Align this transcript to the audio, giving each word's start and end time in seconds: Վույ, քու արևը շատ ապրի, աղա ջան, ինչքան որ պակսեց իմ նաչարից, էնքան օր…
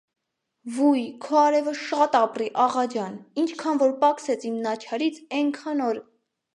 Վույ, 0.77 1.03
քու 1.25 1.37
արևը 1.41 1.75
շատ 1.81 2.17
ապրի, 2.21 2.49
աղա 2.65 2.87
ջան, 2.97 3.21
ինչքան 3.45 3.85
որ 3.85 3.95
պակսեց 4.03 4.51
իմ 4.53 4.61
նաչարից, 4.69 5.25
էնքան 5.45 5.91
օր… 5.93 6.07